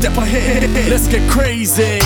[0.00, 0.70] step ahead.
[0.88, 2.00] Let's get crazy.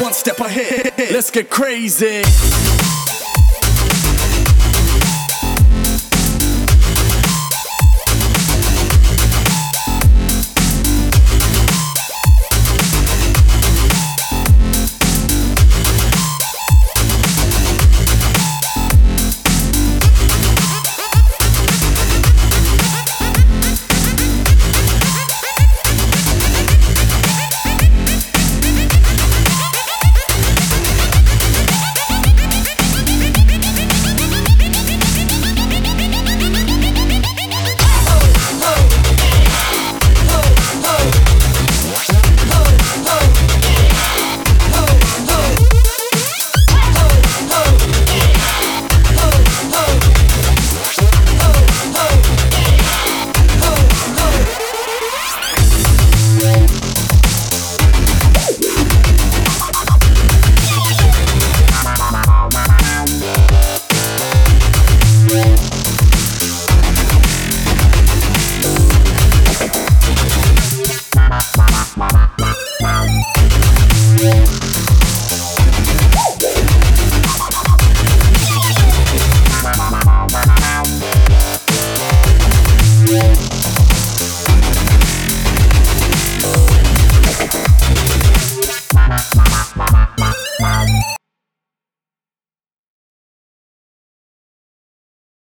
[0.00, 0.92] one, step ahead.
[0.96, 2.22] Let's get crazy.